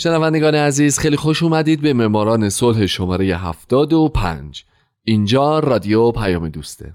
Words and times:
شنوندگان 0.00 0.54
عزیز 0.54 0.98
خیلی 0.98 1.16
خوش 1.16 1.42
اومدید 1.42 1.80
به 1.80 1.92
معماران 1.92 2.48
صلح 2.48 2.86
شماره 2.86 3.36
75 3.36 4.64
اینجا 5.04 5.58
رادیو 5.58 6.10
پیام 6.10 6.48
دوسته. 6.48 6.94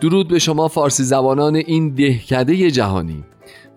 درود 0.00 0.28
به 0.28 0.38
شما 0.38 0.68
فارسی 0.68 1.04
زبانان 1.04 1.56
این 1.56 1.94
دهکده 1.94 2.70
جهانی. 2.70 3.24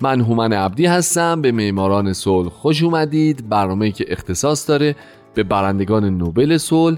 من 0.01 0.21
هومن 0.21 0.53
عبدی 0.53 0.85
هستم 0.85 1.41
به 1.41 1.51
معماران 1.51 2.13
صلح 2.13 2.49
خوش 2.49 2.83
اومدید. 2.83 3.49
برنامه 3.49 3.91
که 3.91 4.05
اختصاص 4.07 4.69
داره 4.69 4.95
به 5.33 5.43
برندگان 5.43 6.17
نوبل 6.17 6.57
صلح 6.57 6.97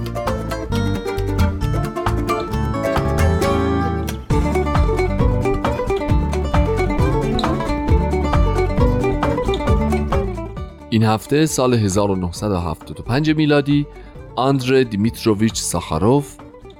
این 10.93 11.03
هفته 11.03 11.45
سال 11.45 11.73
1975 11.73 13.31
میلادی 13.31 13.87
آندره 14.35 14.83
دیمیتروویچ 14.83 15.55
ساخاروف 15.55 16.35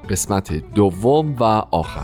قسمت 0.09 0.73
دوم 0.73 1.35
و 1.39 1.43
آخر. 1.71 2.01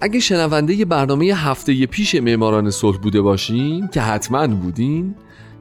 اگه 0.00 0.20
شنونده 0.20 0.84
برنامه 0.84 1.24
هفته 1.24 1.86
پیش 1.86 2.14
معماران 2.14 2.70
صلح 2.70 2.98
بوده 2.98 3.20
باشین 3.20 3.88
که 3.88 4.00
حتما 4.00 4.46
بودین 4.46 5.14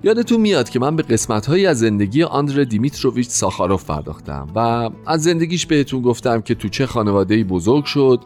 یادتون 0.04 0.42
میاد 0.42 0.70
که 0.70 0.80
من 0.80 0.96
به 0.96 1.04
قسمت 1.04 1.46
هایی 1.46 1.66
از 1.66 1.80
زندگی 1.80 2.24
آندر 2.24 2.64
دیمیتروویچ 2.64 3.28
ساخاروف 3.30 3.86
پرداختم 3.86 4.48
و 4.56 4.90
از 5.06 5.24
زندگیش 5.24 5.66
بهتون 5.66 6.02
گفتم 6.02 6.42
که 6.42 6.56
تو 6.56 6.70
چه 6.70 6.86
خانواده 6.86 7.44
بزرگ 7.44 7.86
شد. 7.86 8.22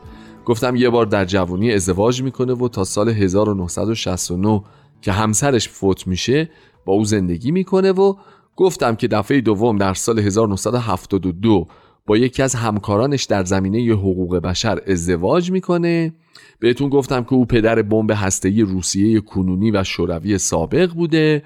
گفتم 0.45 0.75
یه 0.75 0.89
بار 0.89 1.05
در 1.05 1.25
جوانی 1.25 1.71
ازدواج 1.71 2.21
می‌کنه 2.21 2.53
و 2.53 2.67
تا 2.67 2.83
سال 2.83 3.09
1969 3.09 4.63
که 5.01 5.11
همسرش 5.11 5.69
فوت 5.69 6.07
میشه 6.07 6.49
با 6.85 6.93
او 6.93 7.05
زندگی 7.05 7.51
می‌کنه 7.51 7.91
و 7.91 8.15
گفتم 8.55 8.95
که 8.95 9.07
دفعه 9.07 9.41
دوم 9.41 9.77
در 9.77 9.93
سال 9.93 10.19
1972 10.19 11.67
با 12.05 12.17
یکی 12.17 12.43
از 12.43 12.55
همکارانش 12.55 13.23
در 13.23 13.43
زمینه 13.43 13.93
حقوق 13.93 14.37
بشر 14.37 14.79
ازدواج 14.87 15.51
می‌کنه. 15.51 16.13
بهتون 16.59 16.89
گفتم 16.89 17.23
که 17.23 17.33
او 17.33 17.45
پدر 17.45 17.81
بمب 17.81 18.11
هسته‌ای 18.15 18.61
روسیه 18.61 19.19
کنونی 19.19 19.71
و 19.71 19.83
شوروی 19.83 20.37
سابق 20.37 20.93
بوده. 20.93 21.43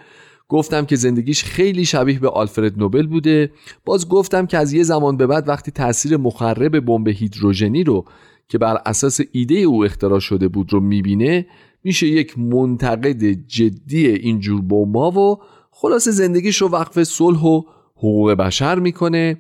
گفتم 0.50 0.86
که 0.86 0.96
زندگیش 0.96 1.44
خیلی 1.44 1.86
شبیه 1.86 2.20
به 2.20 2.30
آلفرد 2.30 2.80
نوبل 2.80 3.08
بوده. 3.08 3.52
باز 3.86 4.10
گفتم 4.10 4.46
که 4.46 4.58
از 4.58 4.74
یه 4.74 4.84
زمان 4.84 5.18
به 5.18 5.28
بعد 5.28 5.50
وقتی 5.50 5.72
تاثیر 5.72 6.18
مخرب 6.18 6.80
بمب 6.80 7.08
هیدروژنی 7.08 7.84
رو 7.84 8.06
که 8.50 8.58
بر 8.58 8.82
اساس 8.86 9.20
ایده 9.32 9.56
او 9.56 9.86
اختراع 9.86 10.20
شده 10.20 10.48
بود 10.48 10.74
رو 10.74 10.80
می‌بینه 10.80 11.46
میشه 11.84 12.08
یک 12.08 12.40
منتقد 12.40 13.24
جدی 13.24 14.08
اینجور 14.08 14.62
بمبا 14.62 15.12
و 15.12 15.38
خلاص 15.72 16.08
زندگیش 16.08 16.58
رو 16.58 16.68
وقف 16.68 17.04
صلح 17.04 17.44
و 17.44 17.62
حقوق 17.96 18.32
بشر 18.32 18.80
می‌کنه. 18.80 19.38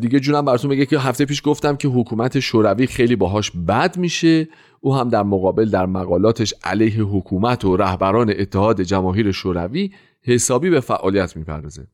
دیگه 0.00 0.20
جونم 0.20 0.44
براتون 0.44 0.70
بگه 0.70 0.86
که 0.86 0.98
هفته 0.98 1.24
پیش 1.24 1.42
گفتم 1.44 1.76
که 1.76 1.88
حکومت 1.88 2.40
شوروی 2.40 2.86
خیلی 2.86 3.16
باهاش 3.16 3.50
بد 3.50 3.96
میشه. 3.96 4.48
او 4.80 4.94
هم 4.94 5.08
در 5.08 5.22
مقابل 5.22 5.70
در 5.70 5.86
مقالاتش 5.86 6.54
علیه 6.64 7.02
حکومت 7.02 7.64
و 7.64 7.76
رهبران 7.76 8.34
اتحاد 8.38 8.82
جماهیر 8.82 9.32
شوروی 9.32 9.90
حسابی 10.22 10.70
به 10.70 10.80
فعالیت 10.80 11.36
می‌پردازه. 11.36 11.86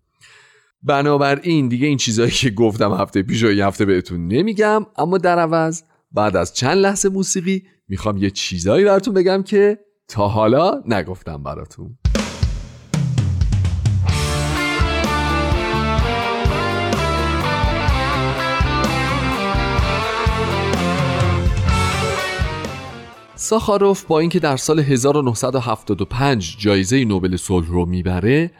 بنابراین 0.83 1.69
دیگه 1.69 1.87
این 1.87 1.97
چیزهایی 1.97 2.31
که 2.31 2.51
گفتم 2.51 2.93
هفته 2.93 3.23
پیش 3.23 3.45
و 3.45 3.47
این 3.47 3.61
هفته 3.61 3.85
بهتون 3.85 4.27
نمیگم 4.27 4.87
اما 4.97 5.19
در 5.19 5.39
عوض 5.39 5.83
بعد 6.13 6.37
از 6.37 6.55
چند 6.55 6.79
لحظه 6.79 7.09
موسیقی 7.09 7.63
می‌خوام 7.89 8.17
یه 8.17 8.31
چیزایی 8.31 8.85
براتون 8.85 9.15
بگم 9.15 9.43
که 9.43 9.79
تا 10.09 10.29
حالا 10.29 10.83
نگفتم 10.87 11.43
براتون. 11.43 11.99
ساخاروف 23.49 24.05
با 24.05 24.19
اینکه 24.19 24.39
در 24.39 24.57
سال 24.57 24.81
1975 24.81 26.57
جایزه 26.59 27.05
نوبل 27.05 27.37
صلح 27.37 27.69
رو 27.69 27.87
می‌بره 27.87 28.51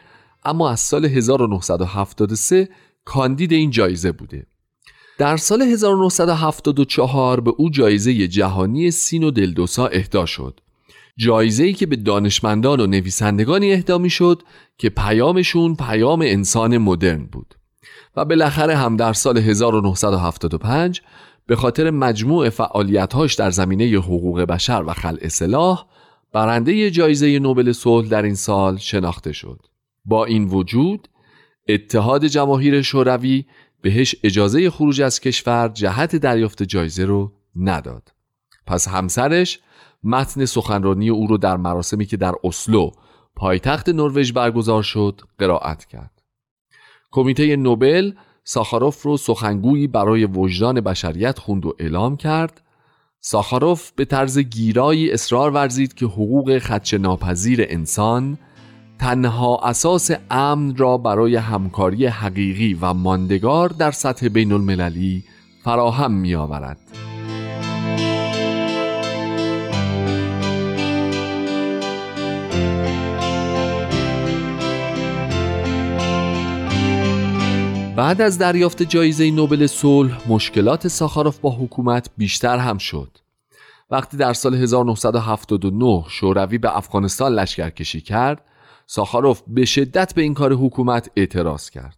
اما 0.45 0.69
از 0.69 0.79
سال 0.79 1.05
1973 1.05 2.69
کاندید 3.05 3.51
این 3.51 3.69
جایزه 3.69 4.11
بوده. 4.11 4.45
در 5.17 5.37
سال 5.37 5.61
1974 5.61 7.39
به 7.39 7.51
او 7.57 7.69
جایزه 7.69 8.27
جهانی 8.27 8.91
سین 8.91 9.23
و 9.23 9.31
دلدوسا 9.31 9.87
اهدا 9.87 10.25
شد. 10.25 10.59
جایزه 11.17 11.63
ای 11.63 11.73
که 11.73 11.85
به 11.85 11.95
دانشمندان 11.95 12.79
و 12.79 12.87
نویسندگانی 12.87 13.73
اهدا 13.73 13.97
می 13.97 14.09
شد 14.09 14.43
که 14.77 14.89
پیامشون 14.89 15.75
پیام 15.75 16.21
انسان 16.21 16.77
مدرن 16.77 17.25
بود. 17.25 17.55
و 18.15 18.25
بالاخره 18.25 18.75
هم 18.75 18.97
در 18.97 19.13
سال 19.13 19.37
1975 19.37 21.01
به 21.49 21.55
خاطر 21.55 21.91
مجموع 21.91 22.49
فعالیتهاش 22.49 23.33
در 23.33 23.51
زمینه 23.51 23.85
حقوق 23.85 24.41
بشر 24.41 24.83
و 24.87 24.93
خلع 24.93 25.19
اصلاح 25.21 25.85
برنده 26.33 26.91
جایزه 26.91 27.39
نوبل 27.39 27.71
صلح 27.71 28.07
در 28.07 28.21
این 28.21 28.35
سال 28.35 28.77
شناخته 28.77 29.31
شد. 29.31 29.59
با 30.05 30.25
این 30.25 30.45
وجود 30.45 31.07
اتحاد 31.67 32.25
جماهیر 32.25 32.81
شوروی 32.81 33.45
بهش 33.81 34.15
اجازه 34.23 34.69
خروج 34.69 35.01
از 35.01 35.19
کشور 35.19 35.67
جهت 35.67 36.15
دریافت 36.15 36.63
جایزه 36.63 37.05
رو 37.05 37.31
نداد. 37.55 38.13
پس 38.67 38.87
همسرش 38.87 39.59
متن 40.03 40.45
سخنرانی 40.45 41.09
او 41.09 41.27
رو 41.27 41.37
در 41.37 41.57
مراسمی 41.57 42.05
که 42.05 42.17
در 42.17 42.33
اسلو 42.43 42.91
پایتخت 43.35 43.89
نروژ 43.89 44.31
برگزار 44.31 44.83
شد 44.83 45.21
قرائت 45.37 45.85
کرد. 45.85 46.21
کمیته 47.11 47.55
نوبل 47.55 48.11
ساخاروف 48.51 49.01
رو 49.01 49.17
سخنگویی 49.17 49.87
برای 49.87 50.25
وجدان 50.25 50.81
بشریت 50.81 51.39
خوند 51.39 51.65
و 51.65 51.73
اعلام 51.79 52.17
کرد 52.17 52.61
ساخاروف 53.19 53.91
به 53.91 54.05
طرز 54.05 54.39
گیرایی 54.39 55.11
اصرار 55.11 55.51
ورزید 55.51 55.93
که 55.93 56.05
حقوق 56.05 56.57
خدش 56.57 56.93
ناپذیر 56.93 57.65
انسان 57.69 58.37
تنها 58.99 59.57
اساس 59.57 60.11
امن 60.31 60.75
را 60.75 60.97
برای 60.97 61.35
همکاری 61.35 62.05
حقیقی 62.05 62.77
و 62.81 62.93
ماندگار 62.93 63.69
در 63.69 63.91
سطح 63.91 64.27
بین 64.27 64.51
المللی 64.51 65.23
فراهم 65.63 66.11
می 66.11 66.35
آورد. 66.35 67.08
بعد 77.99 78.21
از 78.21 78.37
دریافت 78.37 78.83
جایزه 78.83 79.31
نوبل 79.31 79.67
صلح 79.67 80.31
مشکلات 80.31 80.87
ساخاروف 80.87 81.39
با 81.39 81.51
حکومت 81.51 82.09
بیشتر 82.17 82.57
هم 82.57 82.77
شد. 82.77 83.17
وقتی 83.89 84.17
در 84.17 84.33
سال 84.33 84.55
1979 84.55 86.05
شوروی 86.09 86.57
به 86.57 86.77
افغانستان 86.77 87.31
لشکرکشی 87.31 88.01
کرد 88.01 88.45
ساخاروف 88.85 89.41
به 89.47 89.65
شدت 89.65 90.13
به 90.13 90.21
این 90.21 90.33
کار 90.33 90.53
حکومت 90.53 91.09
اعتراض 91.15 91.69
کرد. 91.69 91.97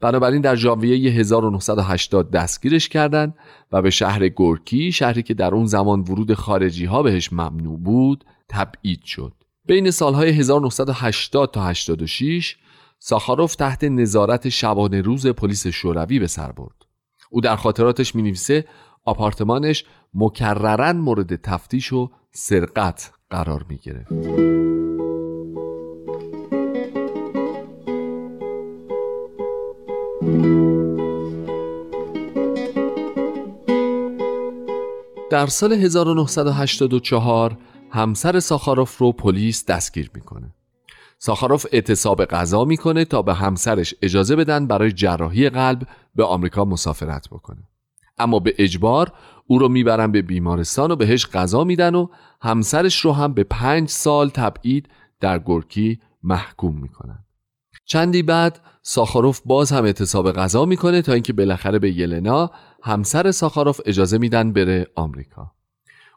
بنابراین 0.00 0.40
در 0.40 0.56
ژانویه 0.56 1.12
1980 1.12 2.30
دستگیرش 2.30 2.88
کردند 2.88 3.34
و 3.72 3.82
به 3.82 3.90
شهر 3.90 4.28
گورکی 4.28 4.92
شهری 4.92 5.22
که 5.22 5.34
در 5.34 5.54
اون 5.54 5.66
زمان 5.66 6.00
ورود 6.00 6.34
خارجی 6.34 6.84
ها 6.84 7.02
بهش 7.02 7.32
ممنوع 7.32 7.78
بود 7.78 8.24
تبعید 8.48 9.04
شد. 9.04 9.32
بین 9.66 9.90
سالهای 9.90 10.30
1980 10.30 11.50
تا 11.50 11.64
86 11.64 12.56
ساخاروف 13.04 13.54
تحت 13.54 13.84
نظارت 13.84 14.48
شبانه 14.48 15.00
روز 15.00 15.26
پلیس 15.26 15.66
شوروی 15.66 16.18
به 16.18 16.26
سر 16.26 16.52
برد 16.52 16.86
او 17.30 17.40
در 17.40 17.56
خاطراتش 17.56 18.14
می 18.14 18.22
نویسه 18.22 18.64
آپارتمانش 19.04 19.84
مکررن 20.14 20.96
مورد 20.96 21.36
تفتیش 21.36 21.92
و 21.92 22.10
سرقت 22.32 23.12
قرار 23.30 23.66
می. 23.68 23.80
در 35.30 35.46
سال 35.46 35.72
1984 35.72 37.58
همسر 37.90 38.40
ساخاروف 38.40 38.98
رو 38.98 39.12
پلیس 39.12 39.66
دستگیر 39.66 40.10
می‌کنه. 40.14 40.41
ساخاروف 41.24 41.66
اعتصاب 41.72 42.24
غذا 42.24 42.64
می‌کنه 42.64 43.04
تا 43.04 43.22
به 43.22 43.34
همسرش 43.34 43.94
اجازه 44.02 44.36
بدن 44.36 44.66
برای 44.66 44.92
جراحی 44.92 45.50
قلب 45.50 45.88
به 46.14 46.24
آمریکا 46.24 46.64
مسافرت 46.64 47.28
بکنه. 47.28 47.68
اما 48.18 48.38
به 48.38 48.54
اجبار 48.58 49.12
او 49.46 49.58
رو 49.58 49.68
می‌برن 49.68 50.12
به 50.12 50.22
بیمارستان 50.22 50.90
و 50.90 50.96
بهش 50.96 51.26
غذا 51.26 51.64
میدن 51.64 51.94
و 51.94 52.08
همسرش 52.40 53.00
رو 53.00 53.12
هم 53.12 53.34
به 53.34 53.44
پنج 53.44 53.88
سال 53.88 54.28
تبعید 54.28 54.88
در 55.20 55.38
گرکی 55.38 56.00
محکوم 56.22 56.80
می‌کنن. 56.80 57.24
چندی 57.84 58.22
بعد 58.22 58.60
ساخاروف 58.82 59.40
باز 59.44 59.72
هم 59.72 59.84
اعتصاب 59.84 60.32
غذا 60.32 60.64
می‌کنه 60.64 61.02
تا 61.02 61.12
اینکه 61.12 61.32
بالاخره 61.32 61.78
به 61.78 61.92
یلنا 61.92 62.50
همسر 62.82 63.30
ساخاروف 63.30 63.80
اجازه 63.86 64.18
میدن 64.18 64.52
بره 64.52 64.86
آمریکا. 64.94 65.52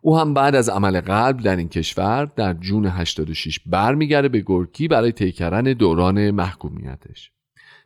او 0.06 0.18
هم 0.18 0.34
بعد 0.34 0.56
از 0.56 0.70
عمل 0.70 1.02
قلب 1.02 1.38
در 1.38 1.56
این 1.56 1.70
کشور 1.70 2.26
در 2.36 2.54
جون 2.54 2.86
86 2.86 3.60
برمیگرده 3.66 4.28
به 4.28 4.44
گرکی 4.46 4.88
برای 4.88 5.12
طی 5.12 5.32
کردن 5.32 5.64
دوران 5.64 6.32
محکومیتش. 6.32 7.32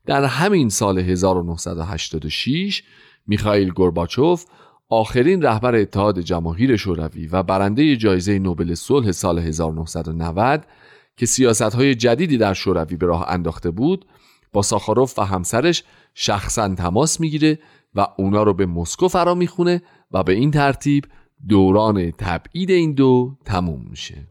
در 0.06 0.26
همین 0.26 0.70
سال 0.70 1.00
1986 1.00 2.84
میخائیل 3.28 3.70
گورباچوف 3.70 4.46
آخرین 4.90 5.42
رهبر 5.42 5.76
اتحاد 5.76 6.20
جماهیر 6.20 6.78
شوروی 6.78 7.28
و 7.28 7.44
برنده 7.44 7.96
جایزه 7.96 8.40
نوبل 8.40 8.74
صلح 8.74 9.12
سال 9.12 9.40
1990 9.40 10.66
که 11.18 11.26
سیاست 11.26 11.62
های 11.62 11.96
جدیدی 11.96 12.38
در 12.38 12.54
شوروی 12.54 12.96
به 12.96 13.06
راه 13.06 13.30
انداخته 13.30 13.72
بود 13.72 14.06
با 14.54 14.62
ساخاروف 14.62 15.20
و 15.20 15.22
همسرش 15.22 15.84
شخصا 16.14 16.76
تماس 16.76 17.20
می‌گیره 17.20 17.60
و 17.96 18.08
اونا 18.18 18.44
رو 18.44 18.54
به 18.54 18.66
مسکو 18.66 19.08
فرا 19.08 19.36
می‌خونه 19.36 19.82
و 20.12 20.24
به 20.24 20.34
این 20.34 20.52
ترتیب 20.52 21.06
دوران 21.48 22.12
تبعید 22.12 22.72
این 22.72 22.94
دو 22.94 23.38
تموم 23.46 23.86
میشه. 23.90 24.28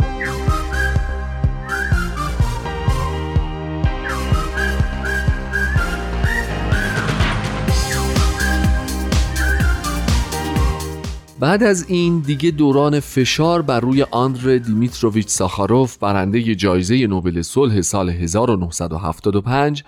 بعد 11.41 11.63
از 11.63 11.91
این 11.91 12.19
دیگه 12.19 12.51
دوران 12.51 13.01
فشار 13.01 13.63
بر 13.63 13.81
روی 13.81 14.03
آندر 14.03 14.57
دیمیتروویچ 14.57 15.29
ساخاروف 15.29 15.99
برنده 15.99 16.55
جایزه 16.55 17.07
نوبل 17.07 17.43
صلح 17.43 17.81
سال 17.81 18.11
1975 18.11 19.85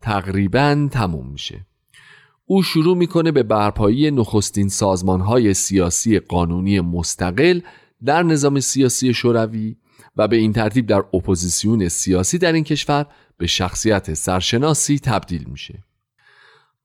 تقریبا 0.00 0.88
تموم 0.92 1.26
میشه. 1.26 1.66
او 2.46 2.62
شروع 2.62 2.96
می‌کنه 2.96 3.32
به 3.32 3.42
برپایی 3.42 4.10
نخستین 4.10 4.68
سازمانهای 4.68 5.54
سیاسی 5.54 6.18
قانونی 6.18 6.80
مستقل 6.80 7.60
در 8.04 8.22
نظام 8.22 8.60
سیاسی 8.60 9.14
شوروی 9.14 9.76
و 10.16 10.28
به 10.28 10.36
این 10.36 10.52
ترتیب 10.52 10.86
در 10.86 11.04
اپوزیسیون 11.14 11.88
سیاسی 11.88 12.38
در 12.38 12.52
این 12.52 12.64
کشور 12.64 13.06
به 13.38 13.46
شخصیت 13.46 14.14
سرشناسی 14.14 14.98
تبدیل 14.98 15.44
میشه 15.48 15.84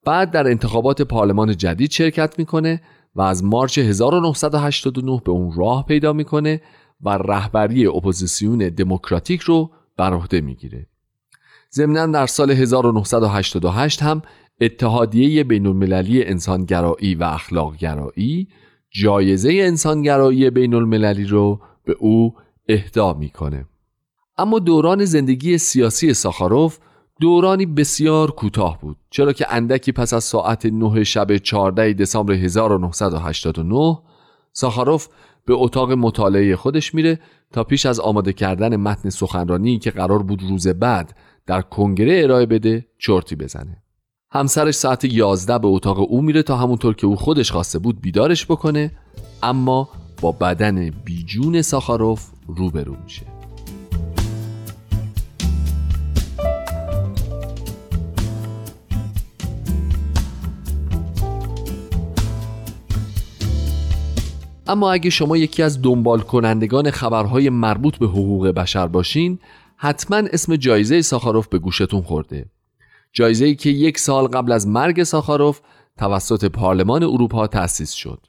بعد 0.04 0.30
در 0.30 0.46
انتخابات 0.46 1.02
پارلمان 1.02 1.56
جدید 1.56 1.90
شرکت 1.90 2.38
می‌کنه 2.38 2.82
و 3.14 3.22
از 3.22 3.44
March 3.44 3.78
1989 3.78 5.20
به 5.24 5.32
اون 5.32 5.52
راه 5.56 5.86
پیدا 5.86 6.12
می‌کنه 6.12 6.62
و 7.00 7.08
رهبری 7.10 7.86
اپوزیسیون 7.86 8.58
دموکراتیک 8.58 9.40
رو 9.40 9.70
بر 9.96 10.12
عهده 10.12 10.40
می‌گیره. 10.40 10.86
ضمنا 11.72 12.06
در 12.06 12.26
سال 12.26 12.50
1988 12.50 14.02
هم 14.02 14.22
اتحادیه 14.60 15.44
بین 15.44 15.66
المللی 15.66 16.24
انسانگرایی 16.24 17.14
و 17.14 17.24
اخلاقگرایی 17.24 18.48
جایزه 18.90 19.52
انسانگرایی 19.52 20.50
بین 20.50 20.74
المللی 20.74 21.24
رو 21.24 21.60
به 21.84 21.96
او 21.98 22.34
اهدا 22.68 23.12
می‌کنه. 23.12 23.66
اما 24.38 24.58
دوران 24.58 25.04
زندگی 25.04 25.58
سیاسی 25.58 26.14
ساخاروف 26.14 26.78
دورانی 27.20 27.66
بسیار 27.66 28.30
کوتاه 28.30 28.80
بود 28.80 28.96
چرا 29.10 29.32
که 29.32 29.46
اندکی 29.50 29.92
پس 29.92 30.14
از 30.14 30.24
ساعت 30.24 30.66
9 30.66 31.04
شب 31.04 31.36
14 31.36 31.92
دسامبر 31.92 32.32
1989 32.32 33.98
ساخاروف 34.52 35.08
به 35.44 35.54
اتاق 35.54 35.92
مطالعه 35.92 36.56
خودش 36.56 36.94
میره 36.94 37.20
تا 37.52 37.64
پیش 37.64 37.86
از 37.86 38.00
آماده 38.00 38.32
کردن 38.32 38.76
متن 38.76 39.10
سخنرانی 39.10 39.78
که 39.78 39.90
قرار 39.90 40.22
بود 40.22 40.42
روز 40.42 40.68
بعد 40.68 41.16
در 41.46 41.62
کنگره 41.62 42.20
ارائه 42.22 42.46
بده 42.46 42.86
چرتی 42.98 43.36
بزنه 43.36 43.82
همسرش 44.30 44.74
ساعت 44.74 45.04
11 45.04 45.58
به 45.58 45.68
اتاق 45.68 45.98
او 45.98 46.22
میره 46.22 46.42
تا 46.42 46.56
همونطور 46.56 46.94
که 46.94 47.06
او 47.06 47.16
خودش 47.16 47.52
خواسته 47.52 47.78
بود 47.78 48.00
بیدارش 48.00 48.46
بکنه 48.46 48.92
اما 49.42 49.88
با 50.20 50.32
بدن 50.32 50.90
بیجون 50.90 51.62
ساخاروف 51.62 52.26
روبرو 52.46 52.96
میشه. 53.04 53.22
اما 64.66 64.92
اگه 64.92 65.10
شما 65.10 65.36
یکی 65.36 65.62
از 65.62 65.82
دنبال 65.82 66.20
کنندگان 66.20 66.90
خبرهای 66.90 67.50
مربوط 67.50 67.98
به 67.98 68.06
حقوق 68.06 68.48
بشر 68.48 68.86
باشین 68.86 69.38
حتما 69.76 70.16
اسم 70.16 70.56
جایزه 70.56 71.02
ساخاروف 71.02 71.48
به 71.48 71.58
گوشتون 71.58 72.02
خورده. 72.02 72.46
جایزه 73.12 73.44
ای 73.44 73.54
که 73.54 73.70
یک 73.70 73.98
سال 73.98 74.26
قبل 74.26 74.52
از 74.52 74.68
مرگ 74.68 75.02
ساخاروف 75.02 75.60
توسط 75.98 76.44
پارلمان 76.44 77.02
اروپا 77.02 77.46
تأسیس 77.46 77.92
شد. 77.92 78.26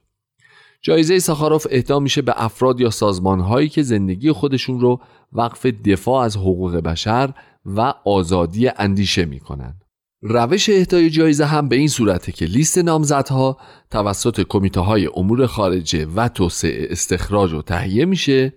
جایزه 0.81 1.19
ساخاروف 1.19 1.67
اهدا 1.69 1.99
میشه 1.99 2.21
به 2.21 2.33
افراد 2.35 2.79
یا 2.79 2.89
سازمانهایی 2.89 3.69
که 3.69 3.83
زندگی 3.83 4.31
خودشون 4.31 4.79
رو 4.79 5.01
وقف 5.33 5.65
دفاع 5.65 6.24
از 6.24 6.38
حقوق 6.38 6.75
بشر 6.75 7.33
و 7.65 7.93
آزادی 8.05 8.67
اندیشه 8.77 9.25
می‌کنن. 9.25 9.79
روش 10.21 10.69
اهدای 10.69 11.09
جایزه 11.09 11.45
هم 11.45 11.67
به 11.67 11.75
این 11.75 11.88
صورته 11.88 12.31
که 12.31 12.45
لیست 12.45 12.77
نامزدها 12.77 13.57
توسط 13.91 14.41
کمیته 14.50 14.79
های 14.79 15.09
امور 15.15 15.45
خارجه 15.45 16.05
و 16.05 16.27
توسعه 16.27 16.88
استخراج 16.91 17.53
و 17.53 17.62
تهیه 17.62 18.05
میشه 18.05 18.53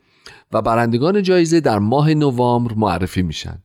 و 0.53 0.63
برندگان 0.63 1.23
جایزه 1.23 1.61
در 1.61 1.79
ماه 1.79 2.15
نوامبر 2.15 2.75
معرفی 2.75 3.23
میشن. 3.23 3.63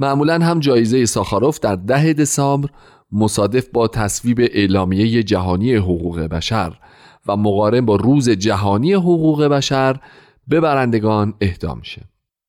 معمولا 0.00 0.38
هم 0.38 0.60
جایزه 0.60 1.06
ساخاروف 1.06 1.60
در 1.60 1.76
ده 1.76 2.12
دسامبر 2.12 2.68
مصادف 3.12 3.68
با 3.72 3.88
تصویب 3.88 4.40
اعلامیه 4.40 5.22
جهانی 5.22 5.74
حقوق 5.74 6.20
بشر 6.20 6.76
و 7.26 7.36
مقارن 7.36 7.80
با 7.80 7.96
روز 7.96 8.30
جهانی 8.30 8.92
حقوق 8.92 9.44
بشر 9.44 9.96
به 10.48 10.60
برندگان 10.60 11.34
اهدا 11.40 11.74
میشه. 11.74 12.02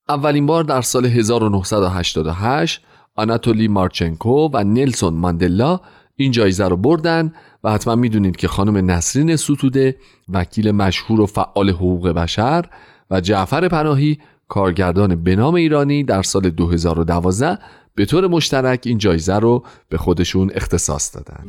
اولین 0.10 0.46
بار 0.46 0.64
در 0.64 0.82
سال 0.82 1.06
1988 1.06 2.82
آناتولی 3.16 3.68
مارچنکو 3.68 4.50
و 4.54 4.64
نیلسون 4.64 5.14
ماندلا 5.14 5.80
این 6.16 6.32
جایزه 6.32 6.68
رو 6.68 6.78
بردن 6.78 7.34
و 7.64 7.72
حتما 7.72 7.96
می‌دونید 7.96 8.36
که 8.36 8.48
خانم 8.48 8.92
نسرین 8.92 9.36
سوتوده 9.36 9.98
وکیل 10.30 10.72
مشهور 10.72 11.22
و 11.22 11.26
فعال 11.26 11.70
حقوق 11.70 12.10
بشر 12.10 12.66
و 13.12 13.22
جعفر 13.22 13.68
پناهی 13.68 14.20
کارگردان 14.52 15.24
به 15.24 15.36
نام 15.36 15.56
ایرانی 15.56 16.04
در 16.04 16.22
سال 16.22 16.50
2012 16.50 17.58
به 17.96 18.06
طور 18.06 18.28
مشترک 18.28 18.82
این 18.86 18.98
جایزه 18.98 19.36
رو 19.36 19.64
به 19.90 19.98
خودشون 19.98 20.52
اختصاص 20.56 21.16
دادن. 21.16 21.46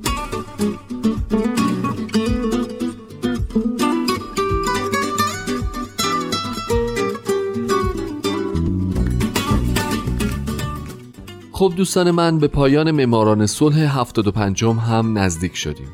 خب 11.52 11.73
دوستان 11.76 12.11
من 12.11 12.38
به 12.38 12.49
پایان 12.49 12.90
معماران 12.90 13.47
صلح 13.47 13.99
75 13.99 14.64
هم 14.64 15.18
نزدیک 15.18 15.56
شدیم. 15.56 15.88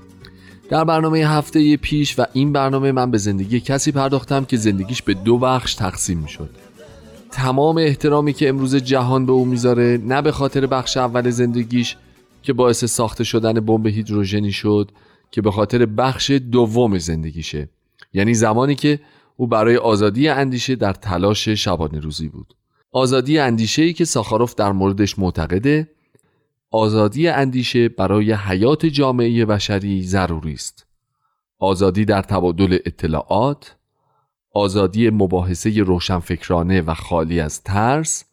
در 0.70 0.84
برنامه 0.84 1.18
هفته 1.18 1.76
پیش 1.76 2.18
و 2.18 2.24
این 2.32 2.52
برنامه 2.52 2.92
من 2.92 3.10
به 3.10 3.18
زندگی 3.18 3.60
کسی 3.60 3.92
پرداختم 3.92 4.44
که 4.44 4.56
زندگیش 4.56 5.02
به 5.02 5.14
دو 5.14 5.38
بخش 5.38 5.74
تقسیم 5.74 6.26
شد. 6.26 6.67
تمام 7.30 7.78
احترامی 7.78 8.32
که 8.32 8.48
امروز 8.48 8.76
جهان 8.76 9.26
به 9.26 9.32
او 9.32 9.44
می‌ذاره 9.44 10.00
نه 10.04 10.22
به 10.22 10.32
خاطر 10.32 10.66
بخش 10.66 10.96
اول 10.96 11.30
زندگیش 11.30 11.96
که 12.42 12.52
باعث 12.52 12.84
ساخته 12.84 13.24
شدن 13.24 13.52
بمب 13.52 13.86
هیدروژنی 13.86 14.52
شد 14.52 14.90
که 15.30 15.42
به 15.42 15.50
خاطر 15.50 15.86
بخش 15.86 16.30
دوم 16.30 16.98
زندگیشه. 16.98 17.68
یعنی 18.12 18.34
زمانی 18.34 18.74
که 18.74 19.00
او 19.36 19.46
برای 19.46 19.76
آزادی 19.76 20.28
اندیشه 20.28 20.76
در 20.76 20.92
تلاش 20.92 21.48
شبانه 21.48 22.00
روزی 22.00 22.28
بود. 22.28 22.54
آزادی 22.92 23.38
اندیشه 23.38 23.82
ای 23.82 23.92
که 23.92 24.04
ساخاروف 24.04 24.54
در 24.54 24.72
موردش 24.72 25.18
معتقده 25.18 25.88
آزادی 26.70 27.28
اندیشه 27.28 27.88
برای 27.88 28.32
حیات 28.32 28.86
جامعه 28.86 29.44
بشری 29.44 30.02
ضروری 30.02 30.52
است. 30.52 30.86
آزادی 31.58 32.04
در 32.04 32.22
تبادل 32.22 32.78
اطلاعات 32.86 33.76
آزادی 34.54 35.10
مباحثه 35.10 35.82
روشنفکرانه 35.82 36.80
و 36.80 36.94
خالی 36.94 37.40
از 37.40 37.62
ترس 37.62 38.24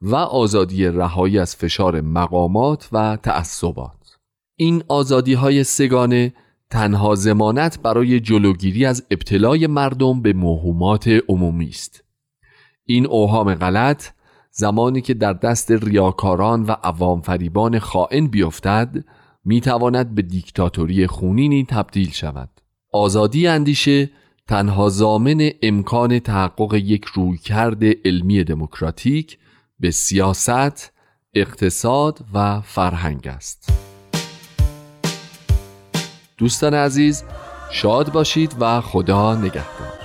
و 0.00 0.14
آزادی 0.16 0.86
رهایی 0.86 1.38
از 1.38 1.56
فشار 1.56 2.00
مقامات 2.00 2.88
و 2.92 3.18
تعصبات. 3.22 4.18
این 4.56 4.82
آزادی 4.88 5.34
های 5.34 5.64
سگانه 5.64 6.32
تنها 6.70 7.14
زمانت 7.14 7.78
برای 7.82 8.20
جلوگیری 8.20 8.84
از 8.84 9.06
ابتلای 9.10 9.66
مردم 9.66 10.22
به 10.22 10.32
موهومات 10.32 11.08
عمومی 11.28 11.68
است. 11.68 12.04
این 12.84 13.06
اوهام 13.06 13.54
غلط 13.54 14.08
زمانی 14.50 15.00
که 15.00 15.14
در 15.14 15.32
دست 15.32 15.70
ریاکاران 15.70 16.62
و 16.62 16.70
عوام 16.70 17.20
فریبان 17.20 17.78
خائن 17.78 18.26
بیفتد 18.26 19.04
می‌تواند 19.44 20.14
به 20.14 20.22
دیکتاتوری 20.22 21.06
خونینی 21.06 21.66
تبدیل 21.68 22.10
شود. 22.10 22.50
آزادی 22.92 23.46
اندیشه 23.46 24.10
تنها 24.48 24.88
زامن 24.88 25.50
امکان 25.62 26.18
تحقق 26.18 26.74
یک 26.74 27.04
رویکرد 27.04 27.84
علمی 27.84 28.44
دموکراتیک 28.44 29.38
به 29.80 29.90
سیاست، 29.90 30.92
اقتصاد 31.34 32.24
و 32.34 32.60
فرهنگ 32.60 33.28
است. 33.28 33.72
دوستان 36.38 36.74
عزیز 36.74 37.24
شاد 37.70 38.12
باشید 38.12 38.56
و 38.60 38.80
خدا 38.80 39.34
نگهدار 39.34 40.01